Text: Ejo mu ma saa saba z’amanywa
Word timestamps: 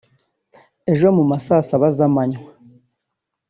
Ejo 0.91 1.07
mu 1.15 1.23
ma 1.29 1.37
saa 1.45 1.63
saba 1.69 1.87
z’amanywa 1.97 2.51